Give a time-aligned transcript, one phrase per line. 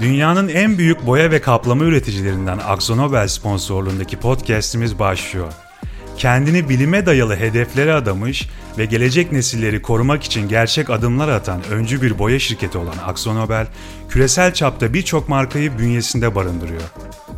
[0.00, 5.52] Dünyanın en büyük boya ve kaplama üreticilerinden Akzonobel sponsorluğundaki podcast'imiz başlıyor.
[6.16, 8.48] Kendini bilime dayalı hedeflere adamış
[8.78, 13.66] ve gelecek nesilleri korumak için gerçek adımlar atan öncü bir boya şirketi olan Akzonobel,
[14.08, 16.82] küresel çapta birçok markayı bünyesinde barındırıyor.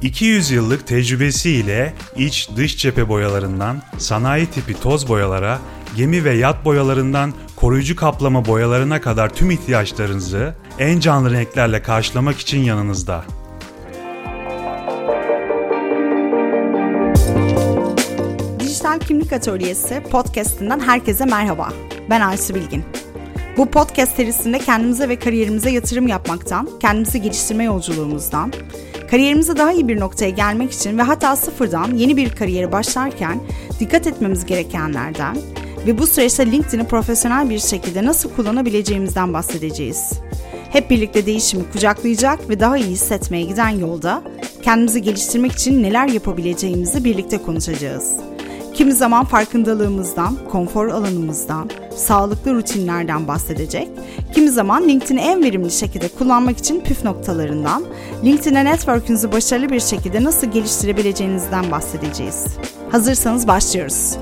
[0.02, 5.58] 200 yıllık tecrübesiyle iç dış cephe boyalarından sanayi tipi toz boyalara,
[5.96, 12.58] gemi ve yat boyalarından koruyucu kaplama boyalarına kadar tüm ihtiyaçlarınızı en canlı renklerle karşılamak için
[12.58, 13.24] yanınızda.
[18.60, 21.68] Dijital Kimlik Atölyesi podcast'inden herkese merhaba.
[22.10, 22.84] Ben Aysu Bilgin.
[23.56, 28.52] Bu podcast serisinde kendimize ve kariyerimize yatırım yapmaktan, kendimizi geliştirme yolculuğumuzdan,
[29.10, 33.40] kariyerimize daha iyi bir noktaya gelmek için ve hatta sıfırdan yeni bir kariyere başlarken
[33.80, 35.36] dikkat etmemiz gerekenlerden
[35.86, 40.12] ve bu süreçte LinkedIn'i profesyonel bir şekilde nasıl kullanabileceğimizden bahsedeceğiz.
[40.70, 44.22] Hep birlikte değişimi kucaklayacak ve daha iyi hissetmeye giden yolda
[44.62, 48.12] kendimizi geliştirmek için neler yapabileceğimizi birlikte konuşacağız.
[48.74, 53.88] Kimi zaman farkındalığımızdan, konfor alanımızdan, sağlıklı rutinlerden bahsedecek,
[54.34, 57.84] kimi zaman LinkedIn'i en verimli şekilde kullanmak için püf noktalarından,
[58.24, 62.46] LinkedIn'e network'ünüzü başarılı bir şekilde nasıl geliştirebileceğinizden bahsedeceğiz.
[62.90, 64.16] Hazırsanız başlıyoruz.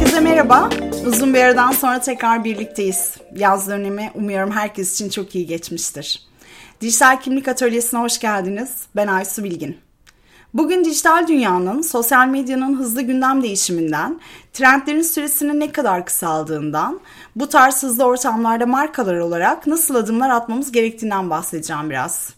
[0.00, 0.68] Herkese merhaba.
[1.06, 3.14] Uzun bir aradan sonra tekrar birlikteyiz.
[3.36, 6.22] Yaz dönemi umuyorum herkes için çok iyi geçmiştir.
[6.80, 8.70] Dijital Kimlik Atölyesi'ne hoş geldiniz.
[8.96, 9.78] Ben Aysu Bilgin.
[10.54, 14.20] Bugün dijital dünyanın, sosyal medyanın hızlı gündem değişiminden,
[14.52, 17.00] trendlerin süresinin ne kadar kısaldığından,
[17.36, 22.34] bu tarz hızlı ortamlarda markalar olarak nasıl adımlar atmamız gerektiğinden bahsedeceğim biraz.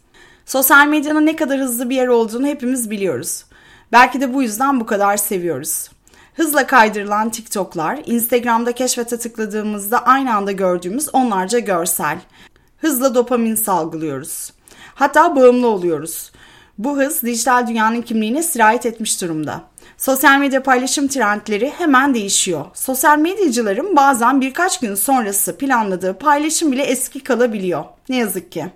[0.46, 3.44] Sosyal medyanın ne kadar hızlı bir yer olduğunu hepimiz biliyoruz.
[3.92, 5.88] Belki de bu yüzden bu kadar seviyoruz.
[6.36, 12.18] Hızla kaydırılan TikTok'lar, Instagram'da keşfete tıkladığımızda aynı anda gördüğümüz onlarca görsel.
[12.78, 14.52] Hızla dopamin salgılıyoruz.
[14.94, 16.32] Hatta bağımlı oluyoruz.
[16.78, 19.62] Bu hız dijital dünyanın kimliğine sirayet etmiş durumda.
[19.98, 22.64] Sosyal medya paylaşım trendleri hemen değişiyor.
[22.74, 27.84] Sosyal medyacıların bazen birkaç gün sonrası planladığı paylaşım bile eski kalabiliyor.
[28.08, 28.66] Ne yazık ki.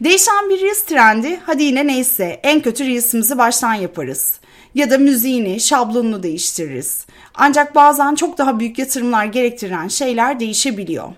[0.00, 4.40] Değişen bir Reels trendi hadi yine neyse en kötü Reels'imizi baştan yaparız.
[4.74, 7.06] Ya da müziğini, şablonunu değiştiririz.
[7.34, 11.08] Ancak bazen çok daha büyük yatırımlar gerektiren şeyler değişebiliyor.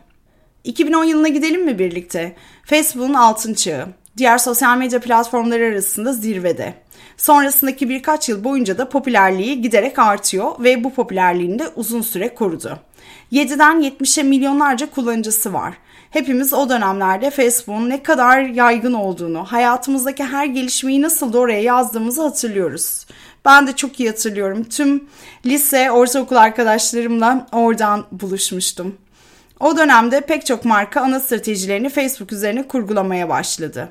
[0.65, 2.37] 2010 yılına gidelim mi birlikte?
[2.65, 3.87] Facebook'un altın çağı.
[4.17, 6.75] Diğer sosyal medya platformları arasında zirvede.
[7.17, 12.79] Sonrasındaki birkaç yıl boyunca da popülerliği giderek artıyor ve bu popülerliğini de uzun süre korudu.
[13.33, 15.75] 7'den 70'e milyonlarca kullanıcısı var.
[16.11, 22.23] Hepimiz o dönemlerde Facebook'un ne kadar yaygın olduğunu, hayatımızdaki her gelişmeyi nasıl da oraya yazdığımızı
[22.23, 23.07] hatırlıyoruz.
[23.45, 24.65] Ben de çok iyi hatırlıyorum.
[24.65, 25.05] Tüm
[25.47, 28.95] lise, ortaokul arkadaşlarımla oradan buluşmuştum.
[29.61, 33.89] O dönemde pek çok marka ana stratejilerini Facebook üzerine kurgulamaya başladı.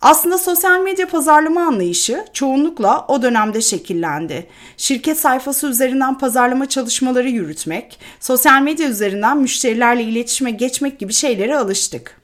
[0.00, 4.46] Aslında sosyal medya pazarlama anlayışı çoğunlukla o dönemde şekillendi.
[4.76, 12.19] Şirket sayfası üzerinden pazarlama çalışmaları yürütmek, sosyal medya üzerinden müşterilerle iletişime geçmek gibi şeylere alıştık.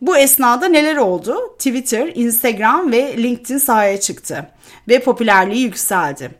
[0.00, 1.54] Bu esnada neler oldu?
[1.58, 4.50] Twitter, Instagram ve LinkedIn sahaya çıktı
[4.88, 6.30] ve popülerliği yükseldi.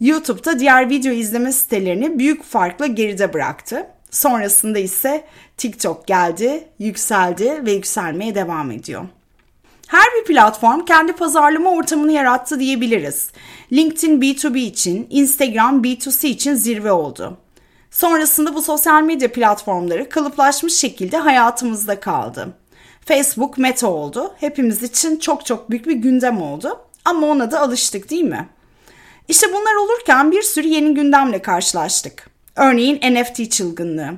[0.00, 3.86] YouTube'da diğer video izleme sitelerini büyük farkla geride bıraktı.
[4.10, 5.24] Sonrasında ise
[5.56, 9.04] TikTok geldi, yükseldi ve yükselmeye devam ediyor.
[9.86, 13.30] Her bir platform kendi pazarlama ortamını yarattı diyebiliriz.
[13.72, 17.38] LinkedIn B2B için, Instagram B2C için zirve oldu.
[17.90, 22.48] Sonrasında bu sosyal medya platformları kalıplaşmış şekilde hayatımızda kaldı.
[23.08, 24.34] Facebook meta oldu.
[24.40, 26.80] Hepimiz için çok çok büyük bir gündem oldu.
[27.04, 28.48] Ama ona da alıştık değil mi?
[29.28, 32.30] İşte bunlar olurken bir sürü yeni gündemle karşılaştık.
[32.56, 34.10] Örneğin NFT çılgınlığı.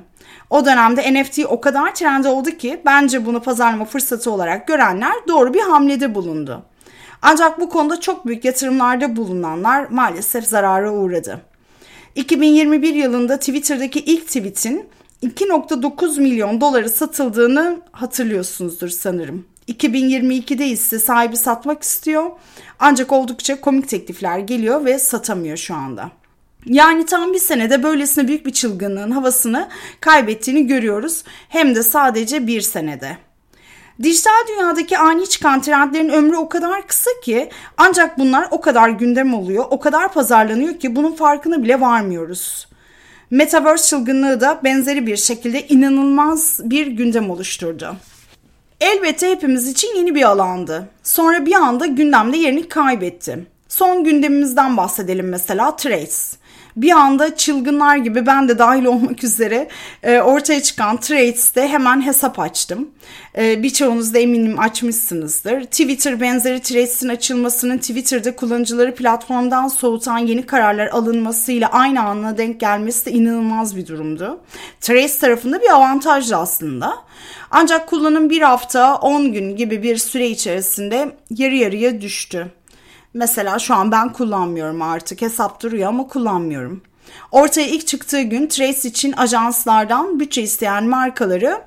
[0.49, 5.53] O dönemde NFT o kadar trend oldu ki bence bunu pazarlama fırsatı olarak görenler doğru
[5.53, 6.63] bir hamlede bulundu.
[7.21, 11.41] Ancak bu konuda çok büyük yatırımlarda bulunanlar maalesef zarara uğradı.
[12.15, 14.89] 2021 yılında Twitter'daki ilk tweetin
[15.23, 19.45] 2.9 milyon doları satıldığını hatırlıyorsunuzdur sanırım.
[19.67, 22.31] 2022'de ise sahibi satmak istiyor
[22.79, 26.11] ancak oldukça komik teklifler geliyor ve satamıyor şu anda.
[26.65, 29.69] Yani tam bir senede böylesine büyük bir çılgınlığın havasını
[29.99, 31.23] kaybettiğini görüyoruz.
[31.49, 33.17] Hem de sadece bir senede.
[34.03, 39.33] Dijital dünyadaki ani çıkan trendlerin ömrü o kadar kısa ki ancak bunlar o kadar gündem
[39.33, 42.70] oluyor, o kadar pazarlanıyor ki bunun farkına bile varmıyoruz.
[43.31, 47.95] Metaverse çılgınlığı da benzeri bir şekilde inanılmaz bir gündem oluşturdu.
[48.81, 50.89] Elbette hepimiz için yeni bir alandı.
[51.03, 53.45] Sonra bir anda gündemde yerini kaybetti.
[53.67, 56.40] Son gündemimizden bahsedelim mesela Trace.
[56.75, 59.67] Bir anda çılgınlar gibi ben de dahil olmak üzere
[60.03, 62.89] e, ortaya çıkan Threads'te hemen hesap açtım.
[63.37, 65.63] E, birçoğunuz da eminim açmışsınızdır.
[65.63, 73.05] Twitter benzeri Threads'in açılmasının Twitter'da kullanıcıları platformdan soğutan yeni kararlar alınmasıyla aynı anda denk gelmesi
[73.05, 74.39] de inanılmaz bir durumdu.
[74.81, 76.95] Threads tarafında bir avantajdı aslında.
[77.51, 82.47] Ancak kullanım bir hafta 10 gün gibi bir süre içerisinde yarı yarıya düştü.
[83.13, 85.21] Mesela şu an ben kullanmıyorum artık.
[85.21, 86.81] Hesap duruyor ama kullanmıyorum.
[87.31, 91.61] Ortaya ilk çıktığı gün Trace için ajanslardan bütçe isteyen markaları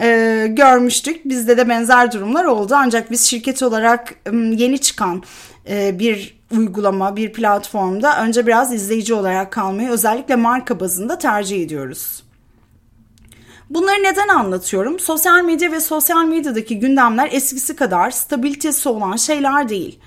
[0.00, 1.24] e, görmüştük.
[1.24, 2.74] Bizde de benzer durumlar oldu.
[2.76, 5.22] Ancak biz şirket olarak e, yeni çıkan
[5.68, 12.22] e, bir uygulama, bir platformda önce biraz izleyici olarak kalmayı özellikle marka bazında tercih ediyoruz.
[13.70, 14.98] Bunları neden anlatıyorum?
[14.98, 19.98] Sosyal medya ve sosyal medyadaki gündemler eskisi kadar stabilitesi olan şeyler değil.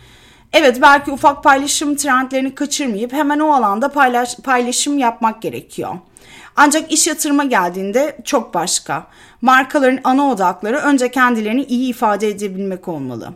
[0.53, 5.95] Evet belki ufak paylaşım trendlerini kaçırmayıp hemen o alanda paylaş, paylaşım yapmak gerekiyor.
[6.56, 9.07] Ancak iş yatırıma geldiğinde çok başka.
[9.42, 13.33] Markaların ana odakları önce kendilerini iyi ifade edebilmek olmalı.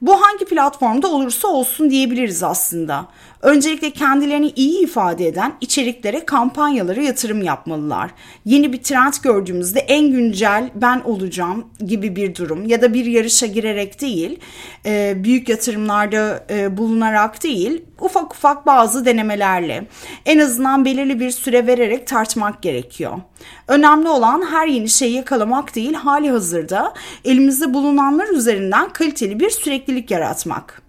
[0.00, 3.06] Bu hangi platformda olursa olsun diyebiliriz aslında.
[3.42, 8.10] Öncelikle kendilerini iyi ifade eden içeriklere, kampanyalara yatırım yapmalılar.
[8.44, 13.46] Yeni bir trend gördüğümüzde en güncel ben olacağım gibi bir durum ya da bir yarışa
[13.46, 14.38] girerek değil,
[14.86, 19.86] e, büyük yatırımlarda e, bulunarak değil, ufak ufak bazı denemelerle
[20.26, 23.20] en azından belirli bir süre vererek tartmak gerekiyor.
[23.68, 26.94] Önemli olan her yeni şeyi yakalamak değil, hali hazırda
[27.24, 30.82] elimizde bulunanlar üzerinden kaliteli bir süreklilik yaratmak.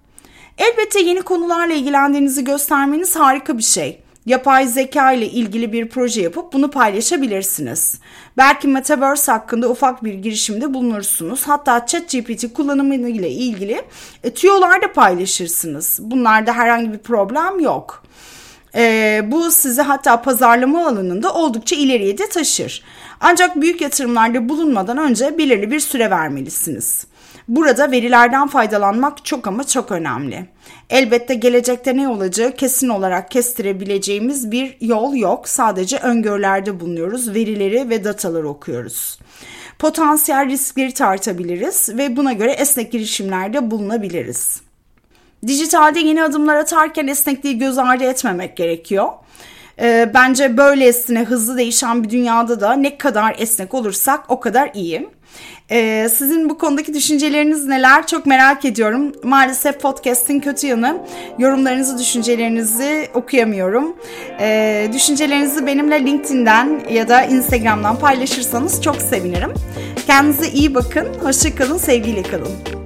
[0.57, 4.01] Elbette yeni konularla ilgilendiğinizi göstermeniz harika bir şey.
[4.25, 7.99] Yapay zeka ile ilgili bir proje yapıp bunu paylaşabilirsiniz.
[8.37, 11.47] Belki Metaverse hakkında ufak bir girişimde bulunursunuz.
[11.47, 13.81] Hatta ChatGPT kullanımı ile ilgili
[14.23, 15.99] e, tüyolar da paylaşırsınız.
[16.01, 18.03] Bunlarda herhangi bir problem yok.
[18.75, 22.83] E, bu sizi hatta pazarlama alanında oldukça ileriye de taşır.
[23.19, 27.05] Ancak büyük yatırımlarda bulunmadan önce belirli bir süre vermelisiniz.
[27.47, 30.45] Burada verilerden faydalanmak çok ama çok önemli.
[30.89, 35.47] Elbette gelecekte ne olacağı kesin olarak kestirebileceğimiz bir yol yok.
[35.47, 37.33] Sadece öngörülerde bulunuyoruz.
[37.33, 39.19] Verileri ve dataları okuyoruz.
[39.79, 44.61] Potansiyel riskleri tartabiliriz ve buna göre esnek girişimlerde bulunabiliriz.
[45.47, 49.07] Dijitalde yeni adımlar atarken esnekliği göz ardı etmemek gerekiyor.
[49.79, 55.09] E, bence böylesine hızlı değişen bir dünyada da ne kadar esnek olursak o kadar iyi.
[55.71, 58.07] Ee, sizin bu konudaki düşünceleriniz neler?
[58.07, 59.11] Çok merak ediyorum.
[59.23, 60.97] Maalesef podcast'in kötü yanı
[61.39, 63.95] yorumlarınızı, düşüncelerinizi okuyamıyorum.
[64.39, 69.53] Ee, düşüncelerinizi benimle LinkedIn'den ya da Instagram'dan paylaşırsanız çok sevinirim.
[70.07, 71.07] Kendinize iyi bakın.
[71.23, 71.77] Hoşçakalın.
[71.77, 72.80] Sevgiyle kalın.